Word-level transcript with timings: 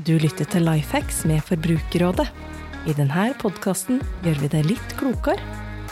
Du 0.00 0.14
lytter 0.16 0.46
til 0.48 0.64
Lifehacks 0.64 1.18
med 1.28 1.42
Forbrukerrådet. 1.44 2.24
I 2.88 2.94
denne 2.96 3.26
podkasten 3.36 3.98
gjør 4.24 4.38
vi 4.40 4.48
det 4.54 4.62
litt 4.64 4.94
klokere 4.96 5.36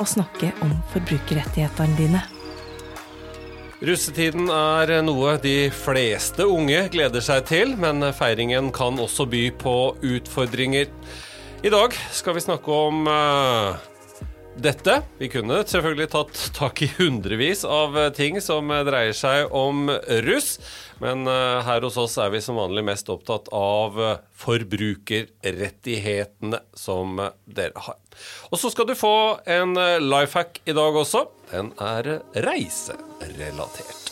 å 0.00 0.06
snakke 0.08 0.54
om 0.64 0.72
forbrukerrettighetene 0.94 1.98
dine. 1.98 2.22
Russetiden 3.84 4.48
er 4.48 4.94
noe 5.04 5.34
de 5.44 5.68
fleste 5.82 6.48
unge 6.48 6.80
gleder 6.94 7.20
seg 7.24 7.44
til, 7.52 7.76
men 7.76 8.00
feiringen 8.16 8.72
kan 8.72 8.96
også 8.96 9.28
by 9.28 9.44
på 9.60 9.76
utfordringer. 10.14 10.88
I 11.60 11.68
dag 11.68 11.92
skal 12.16 12.38
vi 12.38 12.46
snakke 12.46 12.80
om 12.88 13.04
uh, 13.04 13.76
dette. 14.56 15.02
Vi 15.20 15.28
kunne 15.32 15.64
selvfølgelig 15.66 16.10
tatt 16.12 16.50
tak 16.56 16.82
i 16.82 16.92
hundrevis 16.98 17.64
av 17.64 18.10
ting 18.16 18.40
som 18.42 18.68
dreier 18.86 19.12
seg 19.16 19.52
om 19.54 19.90
russ, 20.26 20.58
men 21.00 21.28
uh, 21.28 21.62
her 21.66 21.82
hos 21.86 21.96
oss 22.00 22.18
er 22.20 22.30
vi 22.34 22.40
som 22.44 22.56
vanlig 22.60 22.84
mest 22.90 23.08
opptatt 23.12 23.46
av 23.56 23.90
forbrukerrettighetene 24.42 26.58
som 26.74 27.20
dere 27.46 27.78
har. 27.86 27.96
Og 28.50 28.58
så 28.60 28.70
skal 28.74 28.86
du 28.90 28.94
få 28.98 29.38
en 29.48 29.74
life 30.04 30.38
hack 30.38 30.60
i 30.66 30.72
dag 30.76 30.96
også. 31.04 31.20
Den 31.52 31.68
er 31.80 32.04
reiserelatert. 32.34 34.09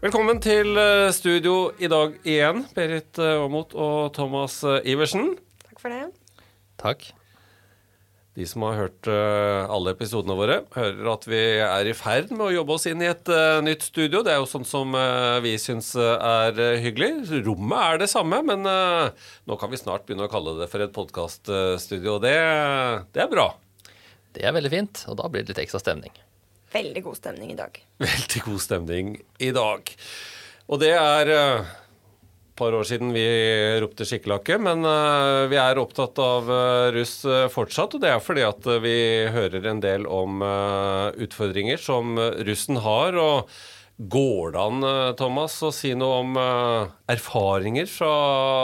Velkommen 0.00 0.38
til 0.40 0.78
eh, 0.80 1.10
studio 1.12 1.74
i 1.76 1.88
dag 1.92 2.14
igjen, 2.24 2.62
Berit 2.72 3.18
eh, 3.20 3.36
Aamodt 3.36 3.74
og 3.76 4.14
Thomas 4.16 4.54
eh, 4.64 4.78
Iversen. 4.88 5.34
Takk 5.66 5.82
for 5.82 5.92
det. 5.92 6.06
Takk. 6.80 7.04
De 8.38 8.46
som 8.48 8.64
har 8.64 8.78
hørt 8.78 9.10
alle 9.10 9.92
episodene 9.92 10.36
våre, 10.38 10.56
hører 10.72 11.10
at 11.12 11.26
vi 11.28 11.40
er 11.66 11.90
i 11.90 11.92
ferd 11.98 12.30
med 12.32 12.46
å 12.46 12.54
jobbe 12.54 12.78
oss 12.78 12.86
inn 12.88 13.02
i 13.04 13.10
et 13.10 13.28
nytt 13.66 13.84
studio. 13.84 14.22
Det 14.24 14.32
er 14.32 14.38
jo 14.40 14.48
sånn 14.48 14.64
som 14.64 14.94
vi 15.44 15.52
syns 15.60 15.90
er 15.98 16.62
hyggelig. 16.80 17.26
Rommet 17.44 17.82
er 17.82 18.00
det 18.04 18.08
samme, 18.14 18.38
men 18.46 18.64
nå 18.64 19.58
kan 19.60 19.74
vi 19.74 19.82
snart 19.82 20.06
begynne 20.06 20.30
å 20.30 20.32
kalle 20.32 20.56
det 20.62 20.70
for 20.72 20.86
et 20.86 20.94
podkaststudio. 20.94 22.16
Det, 22.22 22.36
det 23.12 23.26
er 23.26 23.34
bra. 23.34 23.50
Det 24.38 24.46
er 24.46 24.56
veldig 24.56 24.72
fint, 24.78 25.04
og 25.10 25.20
da 25.20 25.28
blir 25.28 25.44
det 25.44 25.52
litt 25.52 25.64
ekstra 25.66 25.82
stemning. 25.82 26.14
Veldig 26.70 27.02
god 27.04 27.18
stemning 27.18 27.52
i 27.52 27.58
dag. 27.58 27.78
Veldig 28.04 28.42
god 28.46 28.62
stemning 28.62 29.14
i 29.42 29.50
dag. 29.54 29.92
Og 30.70 30.82
det 30.82 30.92
er 30.94 31.32
et 31.34 32.60
par 32.60 32.76
år 32.76 32.86
siden 32.86 33.10
vi 33.14 33.24
ropte 33.82 34.06
skikkelakke, 34.06 34.58
men 34.62 34.84
vi 35.50 35.58
er 35.58 35.80
opptatt 35.80 36.20
av 36.22 36.50
russ 36.94 37.16
fortsatt. 37.50 37.96
Og 37.96 38.04
det 38.04 38.12
er 38.12 38.22
fordi 38.22 38.44
at 38.46 38.68
vi 38.84 38.94
hører 39.32 39.66
en 39.66 39.80
del 39.82 40.06
om 40.06 40.44
utfordringer 40.44 41.80
som 41.80 42.20
russen 42.46 42.78
har. 42.84 43.18
og 43.18 43.50
Går 44.00 44.54
det 44.54 44.60
an, 44.62 44.86
Thomas, 45.18 45.58
å 45.66 45.72
si 45.74 45.90
noe 45.98 46.20
om 46.22 46.38
erfaringer 47.10 47.90
fra 47.90 48.12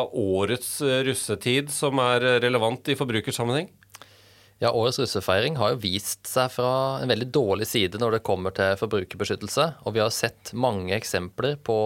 årets 0.06 0.78
russetid 1.08 1.72
som 1.74 1.98
er 2.04 2.24
relevant 2.44 2.92
i 2.92 2.96
forbrukersammenheng? 2.96 3.72
Ja, 4.58 4.70
Årets 4.72 4.98
russefeiring 4.98 5.58
har 5.60 5.74
jo 5.74 5.82
vist 5.82 6.24
seg 6.30 6.48
fra 6.54 6.70
en 7.02 7.10
veldig 7.10 7.26
dårlig 7.28 7.66
side 7.68 7.98
når 8.00 8.16
det 8.16 8.24
kommer 8.24 8.54
til 8.56 8.78
forbrukerbeskyttelse. 8.80 9.66
Og 9.84 9.92
vi 9.92 10.00
har 10.00 10.14
sett 10.14 10.54
mange 10.56 10.94
eksempler 10.96 11.58
på 11.60 11.76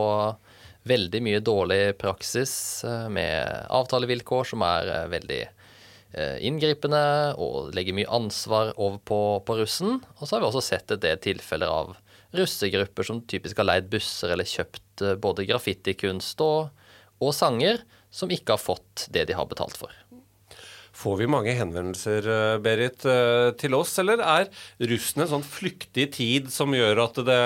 veldig 0.86 1.20
mye 1.26 1.40
dårlig 1.42 1.80
praksis 1.98 2.52
med 3.10 3.66
avtalevilkår 3.74 4.46
som 4.52 4.62
er 4.62 4.92
veldig 5.10 5.40
inngripende 6.46 7.02
og 7.42 7.74
legger 7.74 7.94
mye 7.94 8.10
ansvar 8.10 8.72
over 8.76 9.02
på, 9.02 9.20
på 9.46 9.58
russen. 9.58 9.98
Og 10.18 10.22
så 10.22 10.36
har 10.36 10.44
vi 10.44 10.48
også 10.52 10.62
sett 10.70 10.94
en 10.94 11.02
del 11.02 11.18
tilfeller 11.22 11.70
av 11.70 11.96
russegrupper 12.38 13.06
som 13.06 13.24
typisk 13.26 13.58
har 13.58 13.66
leid 13.66 13.90
busser 13.90 14.30
eller 14.30 14.46
kjøpt 14.46 15.02
både 15.18 15.48
graffitikunst 15.50 16.42
og, 16.46 16.70
og 17.18 17.34
sanger, 17.34 17.82
som 18.14 18.30
ikke 18.30 18.54
har 18.54 18.62
fått 18.62 19.08
det 19.10 19.26
de 19.26 19.34
har 19.38 19.50
betalt 19.50 19.74
for. 19.78 19.90
Får 21.00 21.16
vi 21.16 21.26
mange 21.30 21.52
henvendelser, 21.56 22.26
Berit, 22.60 23.00
til 23.60 23.74
oss, 23.76 23.94
eller 24.02 24.20
er 24.20 24.50
russen 24.90 25.22
en 25.24 25.30
sånn 25.30 25.44
flyktig 25.46 26.10
tid 26.12 26.50
som 26.52 26.74
gjør 26.76 27.00
at 27.06 27.16
det, 27.24 27.38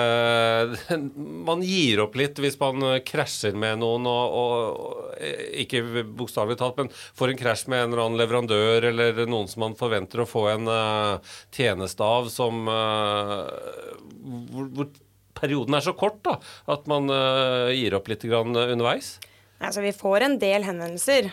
man 1.47 1.63
gir 1.63 2.01
opp 2.03 2.17
litt 2.19 2.39
hvis 2.43 2.59
man 2.59 2.83
krasjer 3.07 3.55
med 3.55 3.79
noen, 3.79 4.03
og, 4.11 4.35
og 4.35 5.15
ikke 5.63 6.03
bokstavelig 6.19 6.59
talt, 6.59 6.81
men 6.81 6.91
får 6.91 7.31
en 7.31 7.39
krasj 7.39 7.69
med 7.71 7.85
en 7.85 7.93
eller 7.93 8.03
annen 8.05 8.19
leverandør 8.19 8.89
eller 8.91 9.23
noen 9.23 9.47
som 9.51 9.63
man 9.63 9.77
forventer 9.79 10.19
å 10.23 10.27
få 10.27 10.49
en 10.51 10.67
uh, 10.67 11.15
tjeneste 11.55 12.03
av, 12.03 12.27
som 12.33 12.67
hvor, 12.67 14.67
hvor, 14.75 14.91
perioden 15.35 15.75
er 15.75 15.83
så 15.83 15.91
kort 15.95 16.21
da, 16.27 16.37
at 16.71 16.85
man 16.87 17.09
gir 17.75 17.91
opp 17.97 18.07
litt 18.07 18.23
underveis? 18.27 19.17
Altså, 19.59 19.81
vi 19.81 19.93
får 19.95 20.25
en 20.25 20.37
del 20.39 20.65
henvendelser, 20.67 21.29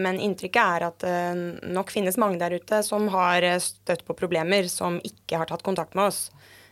men 0.00 0.20
inntrykket 0.24 0.62
er 0.62 0.84
at 0.86 1.02
det 1.04 1.72
nok 1.76 1.90
finnes 1.92 2.16
mange 2.16 2.38
der 2.40 2.56
ute 2.56 2.78
som 2.82 3.04
har 3.12 3.44
støtt 3.60 4.06
på 4.06 4.16
problemer 4.16 4.64
som 4.72 4.96
ikke 5.04 5.42
har 5.42 5.50
tatt 5.50 5.64
kontakt 5.66 5.92
med 5.94 6.08
oss. 6.08 6.22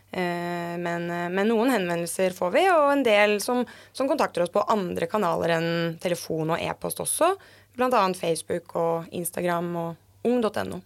Men, 0.09 1.05
men 1.05 1.51
noen 1.51 1.69
henvendelser 1.75 2.33
får 2.33 2.55
vi, 2.57 2.65
og 2.73 2.89
en 2.89 3.05
del 3.05 3.37
som, 3.43 3.61
som, 3.93 4.09
kontakter 4.09 4.47
oss 4.47 4.53
på 4.53 4.65
andre 4.65 5.05
kanaler 5.11 5.53
enn 5.59 5.69
telefon 6.01 6.55
og 6.55 6.65
e-post 6.65 7.03
også. 7.05 7.35
Bl.a. 7.77 8.01
Facebook 8.17 8.75
og 8.81 9.13
Instagram 9.13 9.71
og 9.83 10.25
ung.no. 10.25 10.81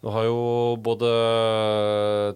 Nå 0.00 0.12
har 0.14 0.24
jo 0.24 0.76
både 0.80 1.08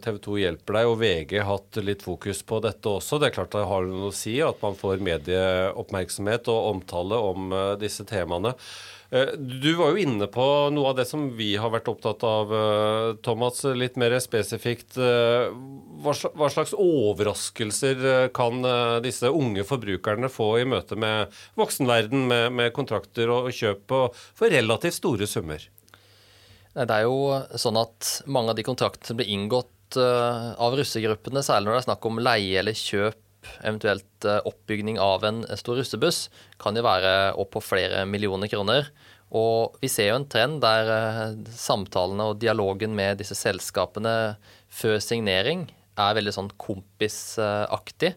TV 0.05 0.19
2 0.27 0.35
Hjelper 0.43 0.77
deg 0.77 0.89
og 0.91 0.99
VG 1.01 1.39
hatt 1.49 1.79
litt 1.81 2.03
fokus 2.05 2.43
på 2.45 2.59
dette 2.61 2.91
også. 2.91 3.17
Det 3.17 3.31
er 3.31 3.37
klart 3.39 3.55
det 3.55 3.63
har 3.71 3.87
noe 3.89 4.11
å 4.11 4.17
si 4.17 4.35
at 4.45 4.61
man 4.61 4.77
får 4.77 5.01
medieoppmerksomhet 5.07 6.51
og 6.53 6.67
omtale 6.75 7.21
om 7.33 7.55
disse 7.81 8.05
temaene. 8.09 8.53
Du 9.39 9.71
var 9.79 9.95
jo 9.95 10.03
inne 10.03 10.27
på 10.29 10.45
noe 10.75 10.91
av 10.91 10.99
det 10.99 11.07
som 11.09 11.29
vi 11.39 11.55
har 11.61 11.71
vært 11.73 11.89
opptatt 11.89 12.25
av, 12.27 12.53
Thomas. 13.25 13.63
Litt 13.79 13.97
mer 14.01 14.17
spesifikt. 14.21 14.99
Hva 14.99 16.49
slags 16.53 16.75
overraskelser 16.77 18.29
kan 18.37 18.61
disse 19.07 19.31
unge 19.31 19.65
forbrukerne 19.65 20.29
få 20.33 20.51
i 20.61 20.67
møte 20.69 20.99
med 21.01 21.33
voksenverden, 21.57 22.27
med, 22.29 22.51
med 22.59 22.75
kontrakter 22.77 23.33
og 23.33 23.49
kjøp 23.55 23.97
for 24.13 24.53
relativt 24.53 24.99
store 24.99 25.31
summer? 25.31 25.65
Det 26.75 26.91
er 26.91 27.05
jo 27.07 27.31
sånn 27.61 27.79
at 27.79 28.09
mange 28.27 28.51
av 28.51 28.59
de 28.59 28.65
kontraktene 28.67 29.07
som 29.07 29.19
blir 29.19 29.31
inngått 29.31 29.99
av 29.99 30.75
russegruppene, 30.75 31.43
særlig 31.47 31.69
når 31.69 31.77
det 31.77 31.83
er 31.83 31.87
snakk 31.87 32.09
om 32.09 32.19
leie 32.19 32.59
eller 32.59 32.75
kjøp, 32.75 33.21
eventuelt 33.63 34.27
oppbygning 34.49 34.99
av 34.99 35.25
en 35.29 35.43
stor 35.61 35.79
russebuss, 35.79 36.27
kan 36.59 36.75
jo 36.75 36.83
være 36.87 37.35
opp 37.39 37.53
på 37.55 37.63
flere 37.63 38.03
millioner 38.09 38.51
kroner. 38.51 38.89
Og 39.35 39.79
vi 39.83 39.91
ser 39.91 40.11
jo 40.11 40.19
en 40.19 40.29
trend 40.31 40.61
der 40.65 41.37
samtalene 41.55 42.31
og 42.31 42.41
dialogen 42.43 42.95
med 42.97 43.21
disse 43.23 43.37
selskapene 43.39 44.37
før 44.73 45.01
signering 45.03 45.69
er 46.01 46.17
veldig 46.19 46.35
sånn 46.35 46.51
kompisaktig. 46.59 48.15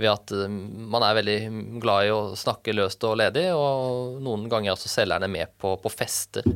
Ved 0.00 0.10
at 0.10 0.32
man 0.48 1.04
er 1.04 1.18
veldig 1.20 1.38
glad 1.82 2.08
i 2.08 2.12
å 2.14 2.34
snakke 2.38 2.74
løst 2.74 3.04
og 3.06 3.18
ledig, 3.20 3.50
og 3.54 4.18
noen 4.24 4.48
ganger 4.50 4.74
også 4.74 4.90
selgerne 4.90 5.28
med 5.30 5.52
på, 5.60 5.76
på 5.78 5.92
fester. 5.92 6.46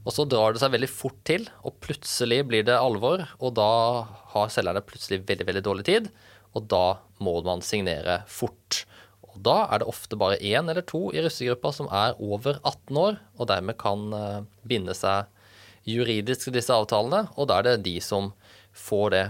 Og 0.00 0.14
så 0.16 0.24
drar 0.28 0.54
det 0.54 0.62
seg 0.62 0.72
veldig 0.72 0.88
fort 0.90 1.18
til, 1.28 1.44
og 1.66 1.76
plutselig 1.84 2.40
blir 2.48 2.64
det 2.66 2.78
alvor. 2.78 3.26
Og 3.40 3.52
da 3.58 3.70
har 4.32 4.52
selgerne 4.52 4.84
plutselig 4.84 5.22
veldig 5.28 5.46
veldig 5.48 5.64
dårlig 5.66 5.86
tid, 5.88 6.08
og 6.56 6.66
da 6.72 7.00
må 7.22 7.36
man 7.46 7.62
signere 7.64 8.22
fort. 8.30 8.84
Og 9.30 9.36
da 9.44 9.58
er 9.68 9.82
det 9.82 9.90
ofte 9.90 10.18
bare 10.18 10.40
én 10.40 10.70
eller 10.72 10.82
to 10.88 11.10
i 11.14 11.22
russegruppa 11.22 11.72
som 11.76 11.90
er 11.92 12.16
over 12.18 12.58
18 12.64 13.02
år, 13.02 13.20
og 13.38 13.50
dermed 13.52 13.78
kan 13.80 14.08
binde 14.66 14.96
seg 14.96 15.28
juridisk 15.88 16.48
til 16.48 16.56
disse 16.56 16.74
avtalene. 16.74 17.26
Og 17.36 17.50
da 17.50 17.60
er 17.60 17.68
det 17.68 17.84
de 17.84 17.98
som 18.04 18.32
får 18.76 19.14
det 19.14 19.26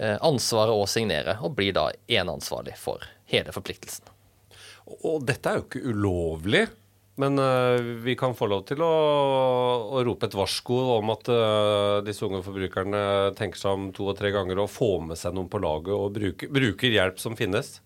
ansvaret 0.00 0.72
å 0.72 0.88
signere, 0.88 1.36
og 1.44 1.58
blir 1.58 1.76
da 1.76 1.90
eneansvarlig 2.08 2.78
for 2.80 3.04
hele 3.30 3.52
forpliktelsen. 3.52 4.08
Og 5.06 5.22
dette 5.28 5.50
er 5.50 5.60
jo 5.60 5.66
ikke 5.68 5.84
ulovlig. 5.92 6.64
Men 7.20 7.36
uh, 7.38 7.76
vi 8.04 8.14
kan 8.16 8.34
få 8.36 8.48
lov 8.50 8.64
til 8.68 8.80
å, 8.84 8.92
å 10.00 10.06
rope 10.08 10.28
et 10.28 10.36
varsko 10.36 10.78
om 10.96 11.12
at 11.14 11.28
uh, 11.32 12.00
disse 12.06 12.24
unge 12.26 12.42
forbrukerne 12.46 13.02
tenker 13.38 13.60
seg 13.60 13.76
om 13.76 13.90
to 13.96 14.08
og 14.10 14.18
tre 14.18 14.32
ganger 14.34 14.62
og 14.62 14.72
får 14.72 14.98
med 15.10 15.20
seg 15.20 15.36
noen 15.36 15.50
på 15.52 15.60
laget 15.62 15.94
og 15.94 16.16
bruker, 16.16 16.50
bruker 16.52 16.96
hjelp 16.96 17.22
som 17.22 17.36
finnes. 17.38 17.78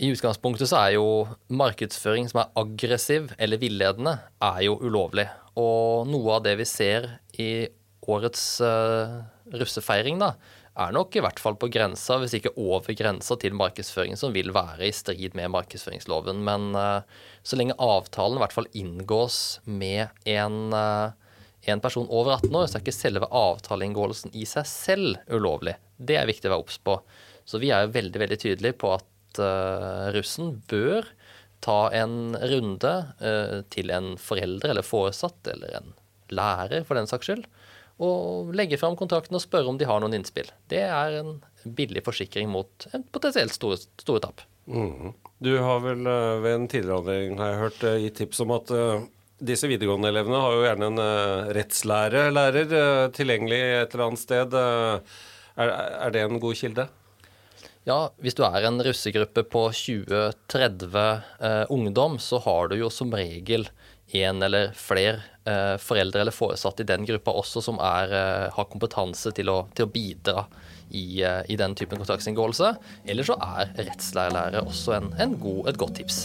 I 0.00 0.08
utgangspunktet 0.14 0.70
så 0.70 0.78
er 0.80 0.94
jo 0.94 1.08
markedsføring 1.52 2.30
som 2.30 2.40
er 2.40 2.54
aggressiv 2.62 3.34
eller 3.36 3.60
villedende, 3.60 4.14
er 4.40 4.62
jo 4.64 4.78
ulovlig. 4.80 5.26
Og 5.60 6.08
noe 6.08 6.38
av 6.38 6.46
det 6.46 6.54
vi 6.62 6.68
ser 6.68 7.10
i 7.36 7.50
årets 8.10 8.44
uh, 8.64 9.20
russefeiring, 9.60 10.16
da, 10.22 10.32
er 10.80 10.94
nok 10.94 11.16
i 11.16 11.22
hvert 11.24 11.40
fall 11.42 11.56
på 11.60 11.68
grensa, 11.72 12.16
hvis 12.20 12.34
ikke 12.38 12.52
over 12.60 12.94
grensa 12.96 13.36
til 13.40 13.56
markedsføring, 13.58 14.16
som 14.18 14.34
vil 14.34 14.52
være 14.54 14.88
i 14.88 14.94
strid 14.94 15.36
med 15.38 15.52
markedsføringsloven. 15.54 16.42
Men 16.46 16.70
uh, 16.76 17.02
så 17.42 17.58
lenge 17.58 17.76
avtalen 17.80 18.38
i 18.38 18.42
hvert 18.44 18.56
fall 18.56 18.70
inngås 18.76 19.60
med 19.68 20.08
en, 20.28 20.58
uh, 20.74 21.12
en, 21.68 21.82
person 21.84 22.08
over 22.08 22.38
18 22.38 22.56
år, 22.56 22.66
så 22.66 22.78
er 22.78 22.84
ikke 22.84 22.96
selve 22.96 23.30
avtaleinngåelsen 23.42 24.34
i 24.36 24.46
seg 24.48 24.68
selv 24.68 25.20
ulovlig. 25.30 25.76
Det 25.96 26.18
er 26.20 26.28
viktig 26.30 26.50
å 26.50 26.56
være 26.56 26.66
obs 26.66 26.80
på. 26.82 26.98
Så 27.48 27.60
vi 27.62 27.72
er 27.74 27.86
jo 27.86 27.94
veldig, 27.96 28.24
veldig 28.24 28.40
tydelige 28.40 28.78
på 28.80 28.94
at 28.96 29.42
uh, 29.42 30.10
russen 30.16 30.58
bør 30.70 31.08
ta 31.60 31.90
en 31.92 32.32
runde 32.40 32.90
til 33.68 33.90
en 33.92 34.14
forelder 34.16 34.72
eller 34.72 34.86
foresatt 34.86 35.50
eller 35.52 35.74
en 35.76 35.90
lærer 36.32 36.86
for 36.88 36.96
den 36.96 37.08
saks 37.10 37.28
skyld, 37.28 37.42
og 38.00 38.52
legge 38.56 38.78
fram 38.80 38.96
kontrakten 38.98 39.36
og 39.36 39.44
spørre 39.44 39.70
om 39.70 39.78
de 39.80 39.88
har 39.88 40.00
noen 40.02 40.16
innspill. 40.16 40.48
Det 40.72 40.82
er 40.86 41.20
en 41.20 41.38
billig 41.64 42.02
forsikring 42.06 42.48
mot 42.48 42.86
en 42.96 43.04
potensielt 43.12 43.52
store, 43.52 43.80
store 44.00 44.22
tap. 44.24 44.44
Mm. 44.70 45.12
Du 45.42 45.50
har 45.60 45.82
vel 45.84 46.06
uh, 46.08 46.40
ved 46.44 46.56
en 46.56 46.68
tidligere 46.70 47.00
anledning 47.02 47.40
har 47.40 47.52
jeg 47.52 47.60
hørt 47.64 47.84
gitt 48.04 48.20
tips 48.20 48.42
om 48.44 48.54
at 48.56 48.72
disse 49.40 49.68
videregående-elevene 49.70 50.40
har 50.40 50.52
jo 50.52 50.64
gjerne 50.66 50.88
en 50.90 51.02
rettslærer 51.56 52.58
tilgjengelig 53.16 53.60
et 53.78 53.94
eller 53.94 54.06
annet 54.10 54.20
sted. 54.20 54.56
Er, 54.60 55.70
er 55.72 56.12
det 56.12 56.26
en 56.26 56.42
god 56.42 56.58
kilde? 56.60 56.84
Ja, 57.88 58.10
hvis 58.20 58.36
du 58.36 58.42
er 58.44 58.66
en 58.68 58.80
russegruppe 58.84 59.42
på 59.48 59.62
20-30 59.72 60.96
eh, 61.40 61.62
ungdom, 61.72 62.18
så 62.20 62.40
har 62.44 62.68
du 62.68 62.76
jo 62.76 62.90
som 62.92 63.12
regel 63.16 63.64
en 64.12 64.42
eller 64.42 64.72
flere 64.76 65.20
eh, 65.44 65.76
foreldre 65.82 66.24
eller 66.24 66.34
foresatte 66.34 66.82
i 66.84 66.88
den 66.88 67.06
gruppa 67.08 67.34
også 67.38 67.62
som 67.64 67.78
er, 67.84 68.14
eh, 68.16 68.48
har 68.56 68.68
kompetanse 68.70 69.32
til 69.36 69.52
å, 69.52 69.62
til 69.74 69.86
å 69.86 69.92
bidra 69.92 70.44
i, 70.90 71.22
eh, 71.22 71.42
i, 71.48 71.56
den 71.56 71.74
typen 71.78 72.00
kontraktsinngåelse. 72.02 72.74
Eller 73.06 73.26
så 73.26 73.38
er 73.38 73.74
rettslærerlære 73.78 74.66
også 74.66 74.98
en, 74.98 75.12
en 75.22 75.38
god, 75.40 75.68
et 75.70 75.80
godt 75.80 75.98
tips. 76.02 76.24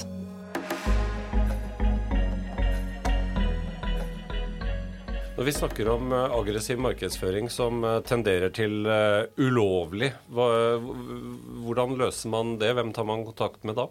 Når 5.35 5.43
vi 5.43 5.51
snakker 5.51 5.89
om 5.91 6.13
eh, 6.15 6.33
aggressiv 6.37 6.79
markedsføring 6.79 7.49
som 7.51 7.83
eh, 7.83 7.99
tenderer 8.07 8.53
til 8.55 8.85
uh, 8.87 9.27
ulovlig, 9.35 10.13
hvordan 10.31 11.97
løser 11.99 12.31
man 12.31 12.55
det? 12.61 12.71
Hvem 12.77 12.93
tar 12.95 13.07
man 13.09 13.25
kontakt 13.27 13.67
med 13.67 13.75
da? 13.75 13.89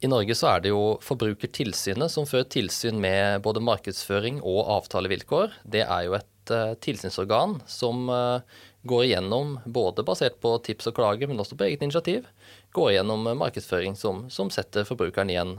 I 0.00 0.08
Norge 0.08 0.34
så 0.36 0.48
er 0.48 0.62
det 0.64 0.70
jo 0.72 0.96
Forbrukertilsynet 1.04 2.12
som 2.12 2.28
fører 2.28 2.48
tilsyn 2.48 3.00
med 3.02 3.42
både 3.44 3.60
markedsføring 3.60 4.38
og 4.40 4.70
avtalevilkår. 4.78 5.58
Det 5.68 5.82
er 5.84 6.06
jo 6.06 6.14
et 6.16 6.52
uh, 6.54 6.72
tilsynsorgan 6.80 7.58
som 7.68 8.08
uh, 8.08 8.40
går 8.88 9.10
igjennom, 9.10 9.58
både 9.68 10.04
basert 10.08 10.38
på 10.40 10.54
tips 10.64 10.88
og 10.88 10.96
klager, 10.96 11.28
men 11.28 11.42
også 11.42 11.58
på 11.60 11.68
eget 11.68 11.84
initiativ, 11.84 12.24
går 12.72 12.94
igjennom 12.94 13.28
markedsføring 13.42 13.98
som, 13.98 14.24
som 14.32 14.48
setter 14.52 14.88
forbrukeren 14.88 15.32
i 15.32 15.40
en 15.40 15.58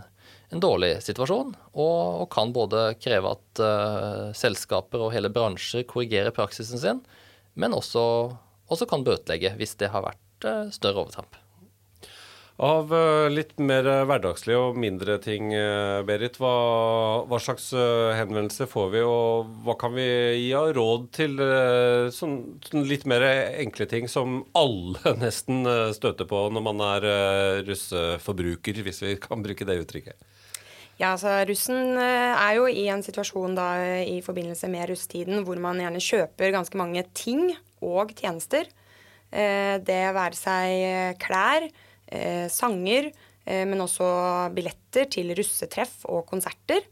en 0.51 0.59
dårlig 0.59 0.97
situasjon, 0.99 1.53
og, 1.79 1.99
og 2.21 2.25
kan 2.33 2.51
både 2.51 2.89
kreve 2.99 3.29
at 3.38 3.61
uh, 3.63 4.31
selskaper 4.35 5.05
og 5.05 5.13
hele 5.15 5.31
bransjer 5.31 5.85
korrigerer 5.88 6.35
praksisen 6.35 6.81
sin, 6.81 6.99
men 7.55 7.75
også, 7.77 8.03
også 8.67 8.89
kan 8.91 9.07
bøtelegge 9.07 9.53
hvis 9.55 9.77
det 9.79 9.93
har 9.95 10.03
vært 10.09 10.49
større 10.75 11.05
overtramp. 11.05 11.40
Av 12.62 12.92
uh, 12.94 13.25
litt 13.34 13.56
mer 13.58 13.88
hverdagslige 14.06 14.60
og 14.62 14.75
mindre 14.78 15.16
ting, 15.24 15.50
Berit, 16.06 16.36
hva, 16.38 16.54
hva, 17.25 17.40
slags 17.42 17.72
henvendelser 17.74 18.69
får 18.69 18.92
vi, 18.94 19.02
og 19.02 19.50
hva 19.66 19.74
kan 19.81 19.96
vi 19.96 20.06
gi 20.44 20.52
av 20.54 20.69
råd 20.78 21.08
til 21.18 21.42
sånn, 22.13 22.36
sånn 22.68 22.86
litt 22.86 23.08
mer 23.10 23.25
enkle 23.25 23.90
ting 23.90 24.06
som 24.12 24.44
alle 24.54 25.16
nesten 25.24 25.66
støter 25.98 26.30
på 26.30 26.44
når 26.54 26.68
man 26.69 26.86
er 26.86 27.10
russeforbruker, 27.66 28.84
hvis 28.86 29.02
vi 29.08 29.18
kan 29.25 29.42
bruke 29.42 29.66
det 29.66 29.81
uttrykket? 29.81 30.22
Ja, 31.02 31.16
altså 31.16 31.31
Russen 31.50 31.96
eh, 31.98 32.34
er 32.36 32.58
jo 32.60 32.68
i 32.69 32.84
en 32.94 33.02
situasjon 33.02 33.56
da 33.58 33.69
i 34.06 34.19
forbindelse 34.22 34.69
med 34.69 34.92
russetiden 34.92 35.42
hvor 35.48 35.58
man 35.62 35.80
gjerne 35.81 36.02
kjøper 36.04 36.54
ganske 36.54 36.78
mange 36.78 37.02
ting 37.18 37.48
og 37.81 38.13
tjenester. 38.19 38.69
Eh, 39.34 39.80
det 39.81 40.02
være 40.13 40.38
seg 40.38 41.16
eh, 42.12 42.48
sanger, 42.52 43.12
sanger, 43.12 43.28
men 43.42 43.81
også 43.81 44.08
billetter 44.54 45.08
til 45.10 45.31
russetreff 45.34 46.04
og 46.06 46.28
konserter. 46.30 46.84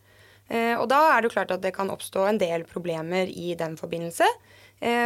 Og 0.50 0.88
da 0.90 0.98
er 1.12 1.22
det 1.22 1.30
jo 1.30 1.34
klart 1.36 1.52
at 1.54 1.62
det 1.62 1.76
kan 1.76 1.92
oppstå 1.94 2.24
en 2.26 2.40
del 2.42 2.64
problemer 2.66 3.30
i 3.30 3.54
den 3.54 3.76
forbindelse. 3.78 4.26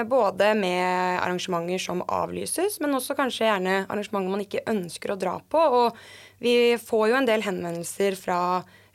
Både 0.08 0.54
med 0.56 1.20
arrangementer 1.20 1.84
som 1.84 2.00
avlyses, 2.08 2.80
men 2.80 2.96
også 2.96 3.18
kanskje 3.20 3.50
gjerne 3.50 3.76
arrangementer 3.90 4.32
man 4.32 4.46
ikke 4.46 4.64
ønsker 4.72 5.12
å 5.12 5.20
dra 5.20 5.36
på. 5.44 5.60
Og 5.60 6.00
vi 6.40 6.78
får 6.80 7.10
jo 7.12 7.20
en 7.20 7.28
del 7.28 7.44
henvendelser 7.44 8.16
fra 8.16 8.40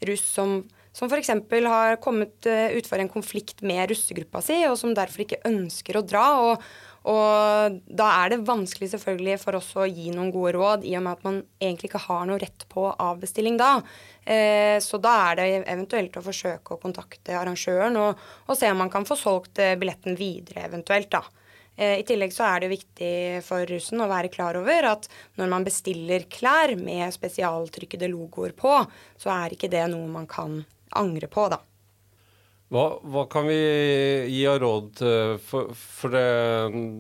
russ 0.09 0.25
som, 0.25 0.63
som 0.97 1.13
f.eks. 1.13 1.35
har 1.69 2.01
kommet 2.01 2.49
uh, 2.49 2.73
utfor 2.81 3.03
en 3.03 3.13
konflikt 3.13 3.61
med 3.61 3.91
russegruppa 3.93 4.41
si, 4.45 4.63
og 4.71 4.79
som 4.81 4.97
derfor 4.97 5.27
ikke 5.27 5.43
ønsker 5.49 6.01
å 6.01 6.07
dra. 6.07 6.27
og 6.49 6.69
og 7.09 7.79
da 7.87 8.09
er 8.21 8.35
det 8.35 8.45
vanskelig 8.45 8.91
selvfølgelig 8.93 9.39
for 9.41 9.57
oss 9.57 9.71
å 9.81 9.87
gi 9.89 10.11
noen 10.13 10.33
gode 10.35 10.53
råd, 10.59 10.85
i 10.85 10.93
og 10.99 11.05
med 11.07 11.17
at 11.17 11.25
man 11.25 11.39
egentlig 11.57 11.89
ikke 11.89 12.05
har 12.05 12.27
noe 12.29 12.41
rett 12.43 12.67
på 12.69 12.85
avbestilling 12.93 13.57
da. 13.61 13.71
Eh, 14.29 14.77
så 14.85 15.01
da 15.01 15.15
er 15.31 15.39
det 15.41 15.49
eventuelt 15.73 16.19
å 16.21 16.25
forsøke 16.27 16.77
å 16.77 16.83
kontakte 16.83 17.39
arrangøren 17.39 17.97
og, 17.97 18.25
og 18.45 18.59
se 18.59 18.69
om 18.69 18.83
man 18.85 18.93
kan 18.93 19.09
få 19.09 19.17
solgt 19.17 19.63
eh, 19.63 19.77
billetten 19.81 20.19
videre 20.21 20.67
eventuelt, 20.69 21.09
da. 21.15 21.23
Eh, 21.79 22.01
I 22.03 22.05
tillegg 22.05 22.35
så 22.35 22.45
er 22.51 22.65
det 22.65 22.73
viktig 22.75 23.13
for 23.47 23.65
russen 23.71 24.05
å 24.05 24.11
være 24.11 24.33
klar 24.35 24.59
over 24.61 24.91
at 24.91 25.09
når 25.41 25.53
man 25.55 25.65
bestiller 25.65 26.29
klær 26.29 26.75
med 26.77 27.15
spesialtrykkede 27.15 28.11
logoer 28.13 28.53
på, 28.59 28.75
så 29.17 29.33
er 29.39 29.57
ikke 29.57 29.73
det 29.73 29.87
noe 29.95 30.11
man 30.13 30.29
kan 30.29 30.61
angre 30.99 31.31
på, 31.31 31.49
da. 31.55 31.63
Hva, 32.69 32.83
hva, 33.01 33.23
kan 33.33 33.47
vi 33.49 33.57
gi 34.29 34.43
av 34.49 34.59
råd 34.61 35.01
For, 35.41 35.71
for 35.73 36.13
det, 36.13 36.25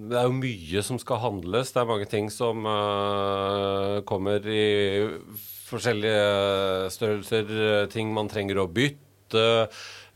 det, 0.09 0.17
er 0.17 0.25
jo 0.25 0.38
mye 0.38 0.85
som 0.87 1.00
skal 1.00 1.20
handles. 1.20 1.75
Det 1.75 1.82
er 1.82 1.91
mange 1.91 2.09
ting 2.09 2.31
som 2.32 2.65
uh, 2.65 4.00
kommer 4.09 4.49
i 4.49 4.65
forskjellige 5.69 6.88
størrelser. 6.94 7.53
Ting 7.93 8.15
man 8.17 8.32
trenger 8.32 8.62
å 8.62 8.70
bytte. 8.73 9.44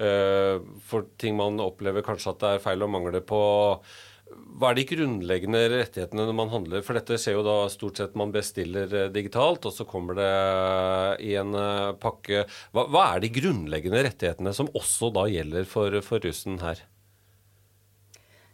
Uh, 0.00 0.64
for 0.88 1.10
ting 1.20 1.36
man 1.36 1.60
opplever 1.60 2.04
kanskje 2.06 2.32
at 2.32 2.40
det 2.40 2.54
er 2.54 2.64
feil 2.64 2.88
og 2.88 2.94
mangler 2.96 3.20
på. 3.20 3.42
Hva 4.32 4.70
er 4.70 4.78
de 4.78 4.84
grunnleggende 4.86 5.60
rettighetene 5.72 6.24
når 6.28 6.36
man 6.38 6.52
handler? 6.52 6.84
For 6.86 6.96
dette 6.96 7.18
skjer 7.20 7.38
jo 7.38 7.44
da 7.46 7.56
stort 7.72 7.98
sett 7.98 8.14
man 8.18 8.32
bestiller 8.34 8.92
eh, 8.94 9.10
digitalt, 9.12 9.66
og 9.66 9.74
så 9.74 9.86
kommer 9.88 10.18
det 10.18 10.28
eh, 10.28 11.24
i 11.30 11.34
en 11.40 11.56
eh, 11.58 11.90
pakke. 12.02 12.44
Hva, 12.74 12.86
hva 12.92 13.08
er 13.10 13.24
de 13.24 13.32
grunnleggende 13.34 14.04
rettighetene 14.06 14.54
som 14.56 14.70
også 14.78 15.10
da 15.16 15.26
gjelder 15.30 15.66
for, 15.68 15.98
for 16.06 16.22
russen 16.24 16.60
her? 16.62 16.84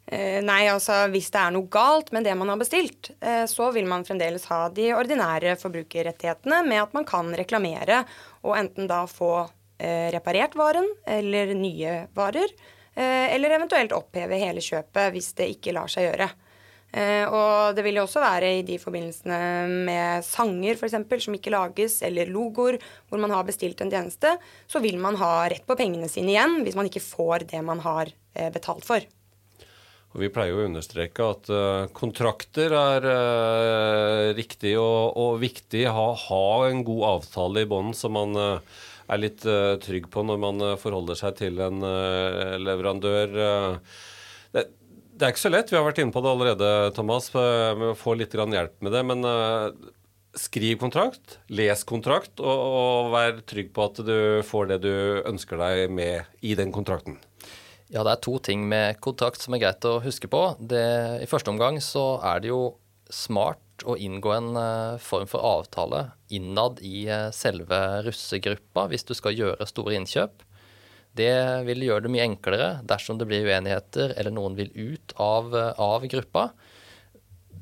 Nei, 0.09 0.63
altså 0.73 1.03
hvis 1.13 1.27
det 1.35 1.37
er 1.37 1.51
noe 1.53 1.69
galt 1.69 2.15
med 2.17 2.25
det 2.25 2.33
man 2.41 2.49
har 2.49 2.57
bestilt, 2.57 3.11
så 3.21 3.67
vil 3.75 3.85
man 3.85 4.07
fremdeles 4.09 4.47
ha 4.49 4.63
de 4.73 4.87
ordinære 4.97 5.53
forbrukerrettighetene 5.61 6.63
med 6.65 6.81
at 6.81 6.97
man 6.97 7.05
kan 7.05 7.29
reklamere 7.37 7.99
og 8.41 8.55
enten 8.57 8.89
da 8.89 9.03
få 9.05 9.43
reparert 10.17 10.57
varen 10.57 10.89
eller 11.05 11.53
nye 11.53 11.99
varer 12.17 12.57
eller 12.99 13.55
eventuelt 13.55 13.93
oppheve 13.95 14.41
hele 14.41 14.63
kjøpet 14.65 15.13
hvis 15.15 15.33
det 15.39 15.51
ikke 15.55 15.75
lar 15.77 15.91
seg 15.93 16.09
gjøre. 16.09 16.29
Eh, 16.89 17.27
og 17.29 17.77
det 17.77 17.85
vil 17.85 17.99
jo 17.99 18.07
også 18.07 18.23
være 18.23 18.53
i 18.59 18.63
de 18.65 18.79
forbindelsene 18.81 19.39
med 19.85 20.25
sanger 20.25 20.79
f.eks. 20.79 20.97
som 21.27 21.37
ikke 21.37 21.53
lages, 21.53 22.01
eller 22.07 22.31
logoer 22.33 22.79
hvor 23.11 23.21
man 23.21 23.35
har 23.35 23.45
bestilt 23.45 23.83
en 23.85 23.93
tjeneste, 23.93 24.39
så 24.67 24.81
vil 24.81 24.97
man 25.01 25.19
ha 25.21 25.51
rett 25.53 25.67
på 25.69 25.77
pengene 25.77 26.09
sine 26.09 26.33
igjen 26.33 26.63
hvis 26.65 26.79
man 26.79 26.89
ikke 26.89 27.05
får 27.05 27.51
det 27.53 27.61
man 27.65 27.85
har 27.85 28.09
eh, 28.09 28.49
betalt 28.55 28.89
for. 28.89 29.05
Og 30.09 30.23
Vi 30.23 30.31
pleier 30.33 30.57
å 30.57 30.65
understreke 30.65 31.25
at 31.35 31.51
kontrakter 31.93 32.73
er 32.73 33.05
riktig 34.33 34.73
og, 34.81 35.19
og 35.21 35.35
viktig. 35.43 35.83
Ha, 35.85 36.07
ha, 36.23 36.47
en 36.71 36.81
god 36.81 37.03
avtale 37.11 37.67
i 37.67 37.69
bånn 37.69 37.93
som 37.93 38.17
man 38.17 38.33
er 39.09 39.21
litt 39.23 39.45
uh, 39.49 39.77
trygg 39.83 40.09
på 40.13 40.25
når 40.27 40.41
man 40.43 40.65
uh, 40.65 40.79
forholder 40.81 41.19
seg 41.19 41.37
til 41.41 41.61
en 41.65 41.85
uh, 41.85 42.57
leverandør. 42.61 43.37
Det, 44.53 44.65
det, 44.65 45.23
er 45.23 45.33
ikke 45.33 45.45
så 45.47 45.53
lett. 45.53 45.73
Vi 45.73 45.79
har 45.79 45.87
vært 45.87 46.03
inne 46.03 46.15
på 46.15 46.23
det 46.25 46.33
allerede, 46.33 46.73
Thomas, 46.97 47.31
med 47.35 47.93
å 47.93 47.99
få 47.99 48.17
litt 48.19 48.37
hjelp 48.37 48.77
med 48.85 48.95
det. 48.95 49.05
Men 49.09 49.31
skriv 50.39 50.79
kontrakt, 50.81 51.39
les 51.51 51.83
kontrakt, 51.89 52.37
og, 52.39 52.65
og 52.69 53.13
vær 53.15 53.41
trygg 53.49 53.73
på 53.75 53.87
at 53.89 54.03
du 54.07 54.19
får 54.47 54.73
det 54.73 54.83
du 54.85 54.93
ønsker 55.27 55.61
deg 55.61 55.89
med 55.93 56.45
i 56.45 56.55
den 56.59 56.73
kontrakten. 56.75 57.19
Ja, 57.89 58.03
det 58.05 58.13
er 58.13 58.25
to 58.25 58.37
ting 58.45 58.67
med 58.69 59.01
kontrakt 59.05 59.41
som 59.41 59.57
er 59.57 59.63
greit 59.63 59.85
å 59.89 59.99
huske 60.05 60.29
på. 60.31 60.43
Det, 60.61 60.85
I 61.25 61.29
første 61.29 61.53
omgang 61.53 61.81
så 61.85 62.19
er 62.21 62.45
det 62.45 62.53
jo 62.53 62.77
smart 63.09 63.63
å 63.87 63.97
inngå 64.01 64.33
en 64.35 64.51
uh, 64.57 64.99
form 65.03 65.29
for 65.31 65.45
avtale 65.45 66.09
innad 66.35 66.81
i 66.85 67.07
uh, 67.11 67.29
selve 67.35 67.79
russegruppa 68.07 68.87
hvis 68.91 69.07
du 69.09 69.15
skal 69.17 69.37
gjøre 69.37 69.69
store 69.69 69.97
innkjøp. 69.99 70.45
Det 71.19 71.33
vil 71.67 71.87
gjøre 71.87 72.07
det 72.07 72.13
mye 72.15 72.27
enklere 72.29 72.69
dersom 72.87 73.19
det 73.19 73.27
blir 73.31 73.47
uenigheter 73.47 74.15
eller 74.19 74.35
noen 74.35 74.59
vil 74.59 74.71
ut 74.75 75.15
av, 75.23 75.55
uh, 75.55 75.73
av 75.79 76.07
gruppa. 76.11 76.49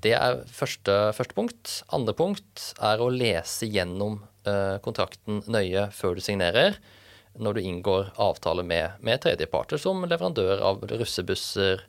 Det 0.06 0.12
er 0.16 0.42
første, 0.52 0.94
første, 1.16 1.34
punkt. 1.36 1.80
Andre 1.96 2.14
punkt 2.16 2.70
er 2.84 3.00
å 3.00 3.10
lese 3.10 3.68
gjennom 3.68 4.20
kontrakten 4.84 5.40
nøye 5.50 5.88
før 5.90 6.14
du 6.14 6.20
signerer, 6.22 6.76
når 7.34 7.56
du 7.56 7.64
inngår 7.66 8.12
avtale 8.22 8.62
med, 8.62 9.00
med 9.02 9.18
tredjeparter, 9.24 9.80
som 9.80 10.04
leverandør 10.06 10.62
av 10.62 10.84
russebusser, 10.86 11.82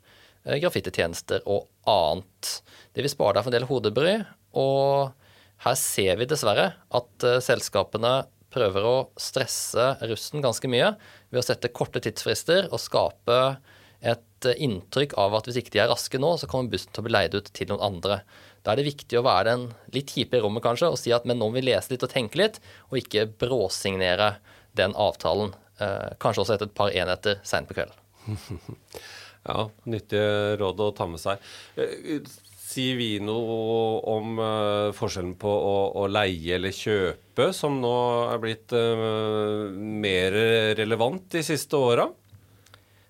graffititjenester 0.48 1.44
og 1.50 1.68
annet. 1.90 2.52
Det 2.96 3.04
vil 3.04 3.12
spare 3.12 3.38
deg 3.38 3.46
for 3.46 3.52
en 3.52 3.58
del 3.58 3.70
hodebry. 3.70 4.16
Og 4.58 5.12
her 5.66 5.78
ser 5.80 6.20
vi 6.20 6.30
dessverre 6.30 6.72
at 6.98 7.28
selskapene 7.44 8.20
prøver 8.54 8.86
å 8.88 8.98
stresse 9.20 9.90
russen 10.08 10.44
ganske 10.44 10.70
mye 10.72 10.94
ved 11.30 11.42
å 11.42 11.46
sette 11.46 11.74
korte 11.76 12.02
tidsfrister 12.04 12.70
og 12.72 12.82
skape 12.82 13.40
et 14.06 14.48
inntrykk 14.54 15.16
av 15.18 15.36
at 15.38 15.48
hvis 15.50 15.60
ikke 15.62 15.74
de 15.74 15.82
er 15.84 15.90
raske 15.92 16.20
nå, 16.22 16.36
så 16.38 16.50
kommer 16.50 16.72
bussen 16.72 16.94
til 16.94 17.02
å 17.02 17.08
bli 17.08 17.16
leid 17.16 17.36
ut 17.36 17.50
til 17.58 17.72
noen 17.72 17.84
andre. 17.90 18.20
Da 18.64 18.74
er 18.74 18.80
det 18.80 18.90
viktig 18.92 19.20
å 19.20 19.26
være 19.26 19.50
den 19.50 19.68
litt 19.96 20.14
kjipe 20.14 20.38
i 20.38 20.44
rommet 20.44 20.66
kanskje 20.66 20.92
og 20.94 21.00
si 21.02 21.14
at 21.16 21.26
men 21.28 21.40
nå 21.42 21.50
må 21.50 21.58
vi 21.58 21.66
lese 21.68 21.94
litt 21.94 22.06
og 22.06 22.14
tenke 22.14 22.40
litt, 22.40 22.60
og 22.92 23.02
ikke 23.02 23.28
bråsignere 23.42 24.36
den 24.78 24.94
avtalen. 24.98 25.54
Eh, 25.82 26.14
kanskje 26.22 26.44
også 26.44 26.58
etter 26.58 26.70
et 26.70 26.78
par 26.78 26.94
enheter 26.94 27.42
seint 27.48 27.70
på 27.70 27.78
kvelden. 27.78 27.98
ja, 29.48 29.64
nyttige 29.90 30.58
råd 30.60 30.84
å 30.84 30.92
ta 30.98 31.08
med 31.10 31.22
seg. 31.22 31.42
Eh, 31.80 32.22
sier 32.68 32.98
vi 33.00 33.10
noe 33.24 34.02
om 34.12 34.40
uh, 34.42 34.94
forskjellen 34.96 35.36
på 35.40 35.50
å, 35.50 35.76
å, 36.02 36.08
leie 36.12 36.58
eller 36.58 36.76
kjøpe, 36.76 37.50
som 37.56 37.80
nå 37.82 37.94
er 38.28 38.42
blitt 38.44 38.76
uh, 38.76 39.72
mer 39.72 40.36
relevant 40.78 41.30
de 41.34 41.46
siste 41.48 41.80
åra? 41.80 42.10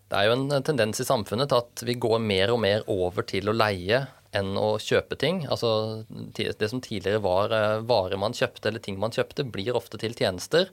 Det 0.07 0.19
er 0.19 0.29
jo 0.29 0.37
en 0.37 0.63
tendens 0.63 1.01
i 1.03 1.07
samfunnet 1.07 1.49
til 1.51 1.65
at 1.65 1.83
vi 1.89 1.97
går 1.99 2.21
mer 2.23 2.53
og 2.53 2.61
mer 2.63 2.85
over 2.91 3.25
til 3.27 3.49
å 3.49 3.57
leie 3.57 4.05
enn 4.37 4.53
å 4.59 4.77
kjøpe 4.79 5.17
ting. 5.19 5.41
Altså 5.51 6.05
Det 6.07 6.69
som 6.69 6.79
tidligere 6.83 7.23
var 7.23 7.51
varer 7.87 8.19
man 8.21 8.35
kjøpte 8.37 8.69
eller 8.69 8.83
ting 8.83 8.99
man 9.01 9.11
kjøpte, 9.15 9.47
blir 9.51 9.75
ofte 9.75 9.99
til 9.99 10.15
tjenester. 10.15 10.69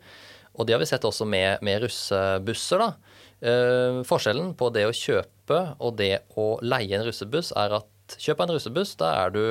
Og 0.55 0.69
det 0.69 0.77
har 0.77 0.83
vi 0.83 0.87
sett 0.87 1.07
også 1.07 1.27
med, 1.27 1.63
med 1.67 1.83
russebusser. 1.83 2.85
da. 2.85 2.93
Forskjellen 4.09 4.55
på 4.57 4.71
det 4.73 4.87
å 4.89 4.95
kjøpe 4.97 5.59
og 5.77 5.99
det 5.99 6.23
å 6.41 6.55
leie 6.65 6.97
en 6.97 7.05
russebuss 7.05 7.51
er 7.61 7.75
at 7.77 8.17
kjøp 8.17 8.41
av 8.41 8.49
en 8.49 8.55
russebuss, 8.57 8.95
da 9.01 9.11
er 9.25 9.35
du 9.35 9.43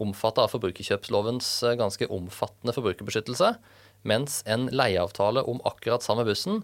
omfattet 0.00 0.44
av 0.44 0.52
forbrukerkjøpslovens 0.54 1.48
eh, 1.66 1.76
ganske 1.78 2.08
omfattende 2.08 2.74
forbrukerbeskyttelse. 2.76 3.54
Mens 4.08 4.40
en 4.48 4.68
leieavtale 4.72 5.42
om 5.44 5.60
akkurat 5.68 6.04
samme 6.04 6.24
bussen, 6.24 6.62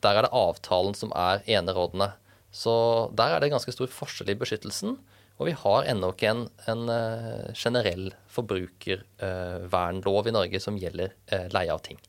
der 0.00 0.16
er 0.16 0.26
det 0.26 0.32
avtalen 0.32 0.96
som 0.96 1.12
er 1.12 1.42
enerådende. 1.44 2.12
Så 2.50 3.10
der 3.16 3.36
er 3.36 3.40
det 3.42 3.52
ganske 3.52 3.72
stor 3.74 3.90
forskjell 3.92 4.32
i 4.32 4.38
beskyttelsen. 4.40 4.96
Og 5.40 5.48
vi 5.48 5.56
har 5.56 5.88
ennå 5.88 6.12
ikke 6.12 6.32
en, 6.32 6.46
en 6.68 6.88
uh, 6.88 7.52
generell 7.56 8.10
forbrukervernlov 8.32 10.24
uh, 10.24 10.28
i 10.28 10.34
Norge 10.36 10.60
som 10.60 10.76
gjelder 10.80 11.14
uh, 11.32 11.46
leie 11.52 11.72
av 11.72 11.80
ting. 11.84 12.00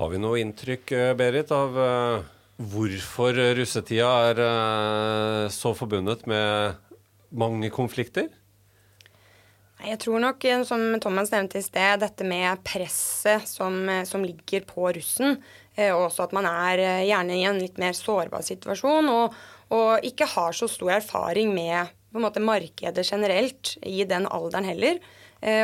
Har 0.00 0.08
vi 0.08 0.16
noe 0.16 0.38
inntrykk, 0.40 0.94
Berit, 1.12 1.50
av 1.52 1.74
hvorfor 2.72 3.36
russetida 3.58 4.08
er 4.30 4.38
uh, 4.40 5.48
så 5.52 5.74
forbundet 5.76 6.22
med 6.30 6.78
mange 7.36 7.68
konflikter? 7.68 8.30
Jeg 9.84 10.00
tror 10.00 10.24
nok, 10.24 10.44
eh, 10.48 10.64
som 10.64 10.86
Thomas 11.04 11.34
nevnte 11.34 11.60
i 11.60 11.64
sted, 11.64 12.00
dette 12.00 12.24
med 12.24 12.64
presset 12.64 13.44
som, 13.48 13.76
eh, 13.92 14.06
som 14.08 14.24
ligger 14.24 14.64
på 14.68 14.88
russen, 14.96 15.36
og 15.80 16.02
også 16.06 16.26
at 16.26 16.34
man 16.36 16.48
er 16.48 16.80
gjerne 17.08 17.36
i 17.36 17.44
en 17.48 17.60
litt 17.60 17.78
mer 17.80 17.92
sårbar 17.96 18.42
situasjon 18.44 19.06
og, 19.08 19.36
og 19.72 20.04
ikke 20.04 20.26
har 20.28 20.56
så 20.56 20.68
stor 20.68 20.96
erfaring 20.98 21.54
med 21.56 21.92
måte 22.16 22.40
markedet 22.44 23.04
generelt 23.06 23.76
i 23.84 24.02
den 24.04 24.26
alderen 24.28 24.66
heller. 24.68 24.98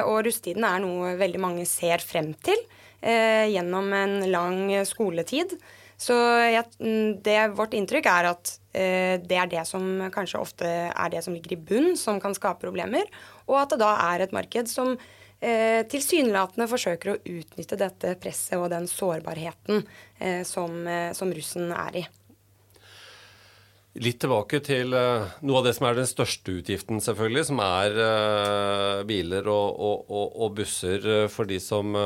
Og 0.07 0.23
russetiden 0.25 0.65
er 0.65 0.81
noe 0.81 1.11
veldig 1.21 1.43
mange 1.43 1.67
ser 1.69 2.01
frem 2.01 2.31
til 2.47 2.57
gjennom 3.01 3.93
en 3.95 4.15
lang 4.33 4.71
skoletid. 4.89 5.53
Så 5.97 6.15
jeg, 6.45 6.65
mm, 6.77 7.23
det, 7.25 7.37
vårt 7.57 7.75
inntrykk 7.77 8.09
er 8.13 8.29
at 8.29 8.53
eh, 8.77 9.17
det 9.25 9.39
er 9.41 9.49
det 9.49 9.63
som 9.69 9.87
kanskje 10.13 10.41
ofte 10.43 10.69
er 10.69 11.13
det 11.13 11.23
som 11.25 11.35
ligger 11.35 11.57
i 11.57 11.61
bunn, 11.71 11.95
som 11.97 12.21
kan 12.21 12.37
skape 12.37 12.67
problemer, 12.67 13.09
og 13.49 13.63
at 13.63 13.73
det 13.73 13.81
da 13.81 13.95
er 14.11 14.27
et 14.27 14.35
marked 14.37 14.69
som 14.69 14.93
eh, 14.93 15.81
tilsynelatende 15.89 16.69
forsøker 16.69 17.15
å 17.15 17.19
utnytte 17.39 17.81
dette 17.81 18.13
presset 18.21 18.61
og 18.61 18.69
den 18.75 18.89
sårbarheten 18.91 19.81
eh, 20.21 20.43
som, 20.45 20.83
eh, 20.85 21.11
som 21.17 21.33
russen 21.33 21.73
er 21.73 22.03
i. 22.03 22.07
Litt 23.97 24.19
tilbake 24.21 24.59
til 24.61 24.93
uh, 24.93 25.25
noe 25.47 25.61
av 25.63 25.69
det 25.69 25.73
som 25.79 25.87
er 25.89 25.97
den 25.97 26.09
største 26.09 26.59
utgiften, 26.59 26.99
selvfølgelig, 27.01 27.47
som 27.49 27.63
er 27.65 27.95
uh, 27.97 29.05
biler 29.09 29.49
og, 29.49 29.71
og, 29.73 30.11
og, 30.11 30.35
og, 30.35 30.53
busser 30.59 31.07
uh, 31.07 31.23
for 31.33 31.49
de 31.49 31.57
som 31.63 31.97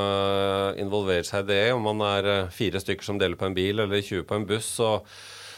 involverer 0.78 1.26
seg 1.26 1.48
i 1.48 1.50
det. 1.50 1.64
Om 1.74 1.90
man 1.90 2.06
er 2.06 2.30
fire 2.54 2.82
stykker 2.82 3.06
som 3.10 3.18
deler 3.18 3.40
på 3.40 3.48
en 3.48 3.58
bil 3.58 3.82
eller 3.82 4.04
20 4.04 4.22
på 4.28 4.38
en 4.38 4.46
buss, 4.46 4.68
så, 4.78 4.92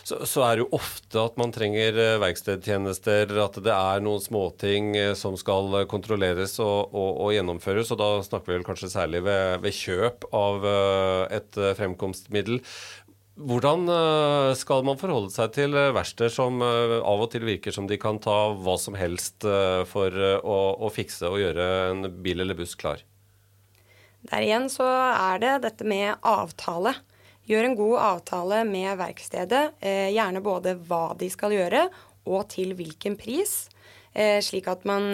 så, 0.09 0.23
så 0.25 0.47
er 0.47 0.57
det 0.57 0.65
jo 0.65 0.79
ofte 0.79 1.21
at 1.21 1.37
man 1.41 1.53
trenger 1.53 2.01
verkstedtjenester, 2.23 3.37
at 3.45 3.61
det 3.67 3.77
er 3.77 4.03
noen 4.07 4.25
småting 4.25 4.97
som 5.19 5.37
skal 5.41 5.83
kontrolleres 5.91 6.57
og, 6.65 7.29
gjennomføres. 7.37 7.93
Og 7.93 8.01
da 8.01 8.11
snakker 8.25 8.55
vi 8.55 8.57
vel 8.57 8.67
kanskje 8.71 8.93
særlig 8.95 9.25
ved, 9.29 9.61
ved 9.67 9.79
kjøp 9.83 10.27
av 10.33 10.67
et 11.29 11.62
fremkomstmiddel. 11.83 12.62
Hvordan 13.33 13.87
eh, 13.89 14.55
skal 14.61 14.83
man 14.85 14.99
forholde 15.01 15.33
seg 15.33 15.55
til 15.57 15.73
eh, 15.79 15.93
verksteder 15.97 16.33
som 16.33 16.61
eh, 16.61 16.99
av 17.01 17.23
og 17.25 17.31
til 17.33 17.47
virker 17.49 17.73
som 17.73 17.87
de 17.89 17.97
kan 18.01 18.21
ta 18.21 18.53
hva 18.53 18.75
som 18.77 18.97
helst 18.99 19.47
for 19.89 20.12
å, 20.12 20.59
å 20.77 20.91
fikse 20.93 21.31
og 21.31 21.41
gjøre 21.41 21.69
en 21.89 22.11
bil 22.23 22.45
eller 22.45 22.59
buss 22.59 22.77
klar? 22.77 23.01
Der 24.29 24.45
igjen 24.45 24.69
så 24.71 24.85
er 24.85 25.41
det 25.43 25.55
dette 25.65 25.87
med 25.89 26.12
avtale. 26.21 26.93
Gjør 27.49 27.71
en 27.71 27.79
god 27.79 27.97
avtale 28.07 28.61
med 28.69 28.93
verkstedet. 29.01 29.62
gjerne 29.83 30.43
både 30.45 30.77
hva 30.87 31.17
de 31.19 31.27
skal 31.33 31.57
gjøre, 31.57 31.89
og 32.31 32.45
til 32.53 32.77
hvilken 32.79 33.17
pris. 33.19 33.67
slik 34.15 34.69
at 34.71 34.85
man 34.87 35.09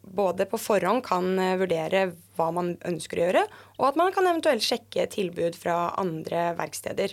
både 0.00 0.46
på 0.48 0.56
forhånd 0.56 1.04
kan 1.04 1.34
vurdere 1.60 2.14
hva 2.38 2.48
man 2.54 2.78
ønsker 2.88 3.18
å 3.18 3.26
gjøre, 3.26 3.44
og 3.76 3.88
at 3.90 4.00
man 4.00 4.14
kan 4.14 4.30
eventuelt 4.30 4.64
sjekke 4.64 5.04
tilbud 5.12 5.58
fra 5.58 5.90
andre 6.00 6.54
verksteder. 6.56 7.12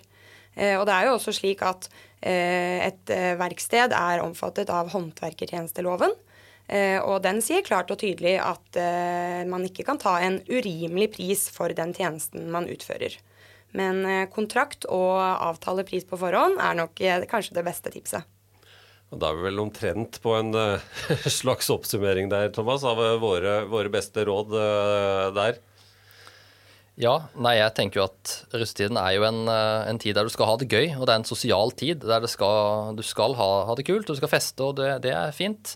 Eh, 0.57 0.75
og 0.79 0.87
det 0.89 0.95
er 0.95 1.07
jo 1.07 1.17
også 1.17 1.35
slik 1.37 1.61
at 1.65 1.87
eh, 2.25 2.87
et 2.89 3.13
eh, 3.13 3.35
verksted 3.39 3.93
er 3.93 4.23
omfattet 4.25 4.71
av 4.73 4.91
håndverkertjenesteloven. 4.95 6.23
Og 6.67 7.21
den 7.23 7.37
sier 7.39 7.61
klart 7.63 7.93
og 7.93 8.01
tydelig 8.01 8.33
at 8.43 8.75
man 9.47 9.63
ikke 9.63 9.85
kan 9.87 10.01
ta 10.01 10.17
en 10.19 10.41
urimelig 10.49 11.05
pris 11.13 11.45
for 11.47 11.71
den 11.71 11.93
tjenesten 11.95 12.49
man 12.51 12.67
utfører. 12.67 13.13
Men 13.71 14.01
kontrakt 14.33 14.83
og 14.91 15.15
avtale 15.15 15.85
pris 15.87 16.03
på 16.03 16.19
forhånd 16.19 16.59
er 16.59 16.75
nok 16.75 16.99
kanskje 17.31 17.55
det 17.55 17.63
beste 17.69 17.93
tipset. 17.93 18.27
Og 19.15 19.23
Da 19.23 19.29
er 19.31 19.39
vi 19.39 19.47
vel 19.47 19.63
omtrent 19.63 20.19
på 20.19 20.35
en 20.35 20.51
slags 21.39 21.71
oppsummering 21.71 22.27
der, 22.35 22.51
Thomas, 22.51 22.83
av 22.83 22.99
våre, 23.23 23.61
våre 23.71 23.93
beste 23.93 24.27
råd 24.27 24.51
der. 25.39 25.63
Ja, 26.97 27.27
nei, 27.37 27.59
jeg 27.59 27.75
tenker 27.77 27.99
jo 27.99 28.07
at 28.07 28.31
russetiden 28.57 28.97
er 28.97 29.11
jo 29.13 29.25
en, 29.27 29.43
eh, 29.53 29.83
en, 29.85 29.99
tid 30.01 30.17
der 30.17 30.25
du 30.25 30.33
skal 30.33 30.49
ha 30.49 30.55
det 30.57 30.69
gøy. 30.71 30.95
Og 30.97 31.05
det 31.05 31.13
er 31.13 31.21
en 31.21 31.29
sosial 31.29 31.73
tid 31.77 32.01
der 32.01 32.25
skal, 32.25 32.95
du 32.97 33.03
skal 33.05 33.37
ha, 33.37 33.49
ha, 33.69 33.75
det 33.77 33.85
kult, 33.85 34.09
du 34.09 34.17
skal 34.17 34.31
feste, 34.31 34.65
og 34.65 34.79
det, 34.79 34.89
det 35.05 35.13
er 35.13 35.35
fint. 35.35 35.75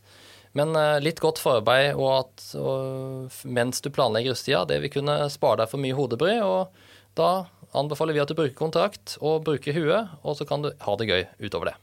Men 0.58 0.74
uh, 0.76 0.98
litt 1.00 1.22
godt 1.24 1.40
forarbeid 1.40 1.94
og 1.94 2.10
at, 2.12 2.48
og, 2.60 3.30
mens 3.48 3.80
du 3.80 3.88
planlegger 3.94 4.34
russetida, 4.34 4.66
det 4.68 4.82
vil 4.84 4.92
kunne 4.98 5.16
spare 5.32 5.62
deg 5.62 5.72
for 5.72 5.84
mye 5.84 5.96
hodebry. 5.96 6.34
Og 6.42 6.74
da 7.16 7.30
anbefaler 7.78 8.18
vi 8.18 8.26
at 8.26 8.34
du 8.34 8.36
bruker 8.36 8.58
kontrakt 8.58 9.16
og 9.22 9.46
bruker 9.46 9.78
huet, 9.78 10.18
og 10.26 10.36
så 10.42 10.50
kan 10.50 10.66
du 10.66 10.74
ha 10.74 10.98
det 11.00 11.08
gøy 11.08 11.24
utover 11.46 11.72
det. 11.72 11.78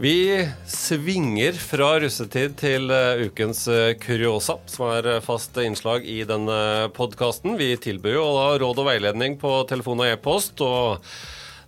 Vi 0.00 0.48
svinger 0.64 1.58
fra 1.60 1.90
russetid 2.00 2.54
til 2.56 2.88
uh, 2.88 3.20
ukens 3.20 3.66
uh, 3.68 3.90
kuriosa, 4.00 4.54
som 4.64 4.86
er 4.94 5.08
uh, 5.10 5.16
fast 5.20 5.58
innslag 5.60 6.06
i 6.08 6.22
denne 6.24 6.88
podkasten. 6.96 7.58
Vi 7.60 7.74
tilbyr 7.76 8.16
jo 8.16 8.24
da 8.38 8.46
råd 8.62 8.80
og 8.80 8.88
veiledning 8.88 9.36
på 9.42 9.52
telefon 9.68 10.00
og 10.00 10.08
e-post. 10.08 10.64
og 10.64 11.04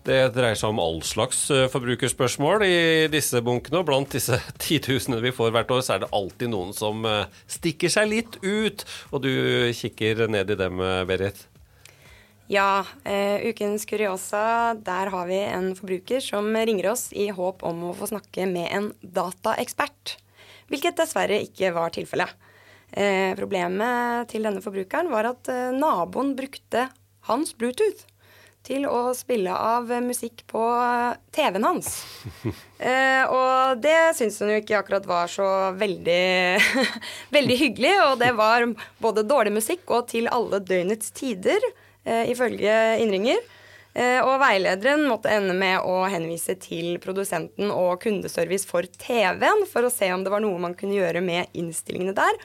det 0.09 0.33
dreier 0.35 0.57
seg 0.59 0.73
om 0.73 0.81
all 0.83 0.99
slags 1.07 1.45
forbrukerspørsmål 1.77 2.65
i 2.65 2.81
disse 3.13 3.45
bunkene. 3.45 3.83
Og 3.85 3.91
blant 3.93 4.17
disse 4.17 4.41
titusenene 4.65 5.21
vi 5.29 5.37
får 5.37 5.53
hvert 5.53 5.77
år, 5.77 5.85
så 5.85 5.99
er 5.99 6.07
det 6.07 6.13
alltid 6.17 6.57
noen 6.57 6.73
som 6.73 7.05
stikker 7.45 7.93
seg 7.93 8.15
litt 8.17 8.41
ut. 8.41 8.89
Og 9.13 9.29
du 9.29 9.33
kikker 9.77 10.25
ned 10.33 10.57
i 10.57 10.63
dem, 10.65 10.81
Berit? 11.05 11.52
Ja, 12.51 12.85
eh, 13.05 13.47
ukens 13.49 13.85
kuriosa. 13.87 14.75
Der 14.75 15.11
har 15.15 15.27
vi 15.27 15.39
en 15.39 15.75
forbruker 15.79 16.21
som 16.21 16.51
ringer 16.57 16.91
oss 16.91 17.13
i 17.13 17.29
håp 17.31 17.63
om 17.63 17.85
å 17.91 17.95
få 17.97 18.11
snakke 18.11 18.47
med 18.51 18.69
en 18.71 18.93
dataekspert. 19.03 20.17
Hvilket 20.73 20.99
dessverre 20.99 21.39
ikke 21.45 21.73
var 21.77 21.95
tilfellet. 21.95 22.33
Eh, 22.93 23.33
problemet 23.39 24.29
til 24.29 24.45
denne 24.45 24.61
forbrukeren 24.61 25.09
var 25.13 25.31
at 25.31 25.49
eh, 25.49 25.71
naboen 25.73 26.35
brukte 26.37 26.91
hans 27.29 27.55
Bluetooth. 27.57 28.09
til 28.63 28.85
å 28.87 29.11
spille 29.11 29.51
av 29.51 29.89
musikk 30.07 30.45
på 30.47 30.61
TV-en 31.35 31.65
hans. 31.67 31.89
Eh, 32.83 33.23
og 33.31 33.79
det 33.79 34.17
syns 34.19 34.41
hun 34.43 34.49
jo 34.51 34.57
ikke 34.59 34.81
akkurat 34.81 35.05
var 35.07 35.29
så 35.31 35.45
veldig, 35.79 36.59
veldig 37.37 37.57
hyggelig. 37.61 37.93
Og 38.09 38.17
det 38.19 38.33
var 38.35 38.67
både 38.99 39.23
dårlig 39.23 39.53
musikk 39.55 39.87
og 39.95 40.09
til 40.11 40.27
alle 40.27 40.59
døgnets 40.59 41.13
tider, 41.15 41.63
eh, 41.63 41.92
ifølge 42.05 42.77
innringer. 43.03 43.41
Eh, 43.93 44.25
og 44.25 44.39
veilederen 44.41 45.05
måtte 45.05 45.29
ende 45.33 45.53
med 45.57 45.85
å 45.85 46.07
henvise 46.09 46.55
til 46.61 46.97
produsenten 47.03 47.69
og 47.75 48.01
kundeservice 48.01 48.65
for 48.69 48.89
TV-en 48.89 49.67
for 49.69 49.85
å 49.85 49.93
se 49.93 50.09
om 50.15 50.23
det 50.25 50.33
var 50.33 50.41
noe 50.41 50.61
man 50.63 50.77
kunne 50.79 50.97
gjøre 50.97 51.21
med 51.25 51.53
innstillingene 51.53 52.15
der. 52.17 52.39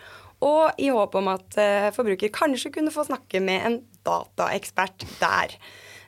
Og 0.43 0.75
i 0.83 0.89
håp 0.93 1.15
om 1.17 1.29
at 1.31 1.55
eh, 1.61 1.87
forbruker 1.95 2.33
kanskje 2.35 2.73
kunne 2.75 2.91
få 2.93 3.07
snakke 3.07 3.39
med 3.43 3.63
en 3.69 3.77
dataekspert 4.05 5.07
der. 5.21 5.55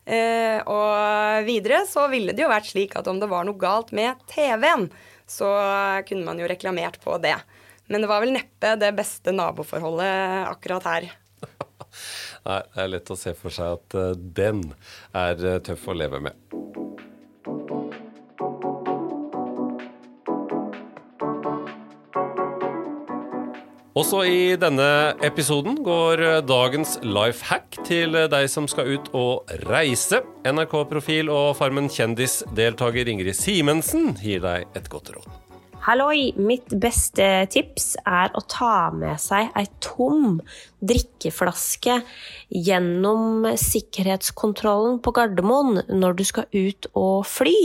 Eh, 0.09 0.59
og 0.67 1.47
videre 1.47 1.85
så 1.87 2.09
ville 2.11 2.35
det 2.35 2.43
jo 2.43 2.51
vært 2.51 2.67
slik 2.73 2.99
at 2.99 3.07
om 3.07 3.21
det 3.21 3.31
var 3.31 3.47
noe 3.47 3.59
galt 3.59 3.95
med 3.95 4.19
TV-en, 4.29 4.89
så 5.29 5.47
kunne 6.09 6.25
man 6.25 6.41
jo 6.41 6.49
reklamert 6.49 6.99
på 7.03 7.15
det. 7.21 7.37
Men 7.87 8.03
det 8.03 8.11
var 8.11 8.25
vel 8.25 8.35
neppe 8.35 8.75
det 8.81 8.91
beste 8.97 9.31
naboforholdet 9.33 10.49
akkurat 10.49 10.87
her. 10.89 11.11
Nei, 12.47 12.61
det 12.73 12.83
er 12.83 12.91
lett 12.95 13.11
å 13.11 13.17
se 13.19 13.35
for 13.37 13.53
seg 13.53 13.79
at 13.79 13.97
uh, 13.99 14.11
den 14.15 14.63
er 15.15 15.41
uh, 15.43 15.57
tøff 15.63 15.89
å 15.89 15.97
leve 15.97 16.21
med. 16.23 16.37
Også 23.99 24.21
i 24.23 24.55
denne 24.55 24.85
episoden 25.27 25.81
går 25.83 26.21
dagens 26.47 26.93
life 27.03 27.43
hack 27.49 27.81
til 27.83 28.15
deg 28.31 28.47
som 28.47 28.69
skal 28.71 28.93
ut 28.95 29.09
og 29.17 29.51
reise. 29.67 30.21
NRK-profil 30.47 31.27
og 31.33 31.57
Farmen 31.59 31.91
kjendis-deltaker 31.91 33.11
Ingrid 33.11 33.35
Simensen 33.35 34.13
gir 34.23 34.45
deg 34.45 34.71
et 34.79 34.87
godt 34.93 35.11
råd. 35.17 35.48
Halloi! 35.89 36.35
Mitt 36.37 36.69
beste 36.77 37.25
tips 37.49 37.95
er 38.05 38.29
å 38.37 38.43
ta 38.45 38.91
med 38.93 39.17
seg 39.17 39.47
ei 39.57 39.65
tom 39.81 40.35
drikkeflaske 40.85 41.95
gjennom 42.53 43.47
sikkerhetskontrollen 43.57 44.99
på 45.01 45.13
Gardermoen 45.17 45.79
når 45.89 46.19
du 46.19 46.21
skal 46.29 46.45
ut 46.53 46.85
og 46.93 47.25
fly. 47.25 47.55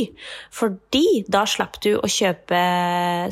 Fordi 0.56 1.20
da 1.28 1.42
slapp 1.44 1.76
du 1.84 1.98
å 1.98 2.08
kjøpe 2.08 2.62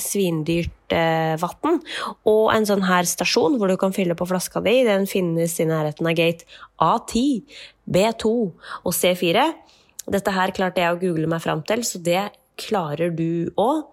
svindyrt 0.05 0.93
eh, 0.93 1.41
vann. 1.41 1.81
Og 2.29 2.45
en 2.53 2.69
sånn 2.69 2.85
her 2.85 3.09
stasjon 3.09 3.57
hvor 3.57 3.73
du 3.73 3.79
kan 3.81 3.97
fylle 3.97 4.19
på 4.19 4.29
flaska 4.29 4.61
di, 4.61 4.83
den 4.85 5.09
finnes 5.09 5.57
i 5.57 5.69
nærheten 5.73 6.11
av 6.13 6.19
gate 6.21 6.45
A10, 6.85 7.41
B2 7.89 8.35
og 8.37 8.93
C4. 8.93 9.49
Dette 10.13 10.37
her 10.37 10.53
klarte 10.53 10.85
jeg 10.85 10.93
å 10.93 11.01
google 11.01 11.33
meg 11.33 11.41
fram 11.47 11.65
til, 11.65 11.81
så 11.81 11.97
det 12.05 12.27
klarer 12.61 13.17
du 13.17 13.49
òg. 13.57 13.87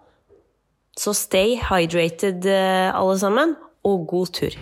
Så 0.98 1.14
stay 1.16 1.56
hydrated, 1.70 2.44
eh, 2.46 2.90
alle 2.94 3.18
sammen, 3.18 3.56
og 3.86 4.06
god 4.10 4.34
tur. 4.36 4.56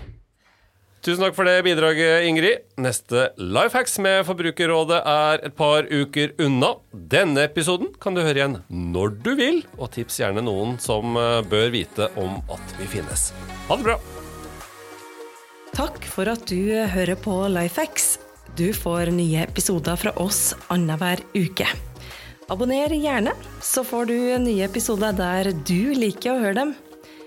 Tusen 0.99 1.23
takk 1.23 1.37
for 1.37 1.47
det 1.47 1.63
bidraget, 1.63 2.27
Ingrid. 2.27 2.65
Neste 2.83 3.29
Lifehacks 3.39 3.95
med 4.03 4.25
Forbrukerrådet 4.27 4.99
er 5.07 5.45
et 5.47 5.55
par 5.57 5.87
uker 5.87 6.35
unna. 6.43 6.75
Denne 6.93 7.47
episoden 7.47 7.93
kan 8.03 8.19
du 8.19 8.21
høre 8.25 8.43
igjen 8.43 8.57
når 8.69 9.15
du 9.23 9.31
vil, 9.39 9.63
og 9.79 9.93
tips 9.95 10.19
gjerne 10.21 10.43
noen 10.45 10.77
som 10.83 11.17
eh, 11.17 11.41
bør 11.49 11.71
vite 11.75 12.11
om 12.19 12.41
at 12.51 12.79
vi 12.81 12.91
finnes. 12.99 13.31
Ha 13.71 13.79
det 13.79 13.89
bra! 13.89 13.99
Takk 15.79 16.03
for 16.11 16.27
at 16.33 16.43
du 16.51 16.75
hører 16.91 17.15
på 17.23 17.45
Lifehacks. 17.55 18.17
Du 18.59 18.73
får 18.75 19.13
nye 19.15 19.45
episoder 19.47 19.95
fra 20.01 20.11
oss 20.19 20.51
annenhver 20.75 21.23
uke. 21.39 21.69
Abonner 22.49 22.89
gjerne, 22.89 23.37
så 23.61 23.85
får 23.85 24.07
du 24.09 24.39
nye 24.41 24.65
episoder 24.65 25.13
der 25.13 25.53
du 25.69 25.93
liker 25.93 26.33
å 26.33 26.41
høre 26.41 26.57
dem. 26.63 26.71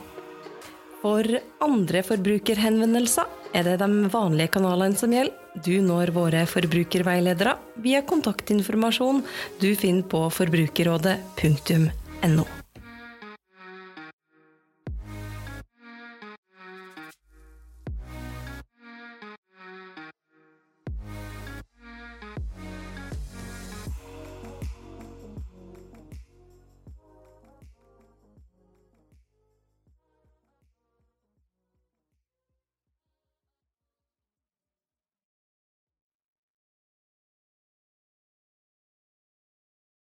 For 1.00 1.24
andre 1.64 2.04
forbrukerhenvendelser 2.04 3.24
er 3.54 3.64
det 3.70 3.78
de 3.84 4.10
vanlige 4.10 4.48
kanalene 4.58 4.98
som 4.98 5.14
gjelder. 5.14 5.36
Du 5.62 5.82
når 5.86 6.10
våre 6.16 6.46
forbrukerveiledere 6.50 7.54
via 7.86 8.02
kontaktinformasjon 8.02 9.22
du 9.62 9.76
finner 9.78 10.10
på 10.10 10.26
forbrukerrådet.no. 10.34 12.59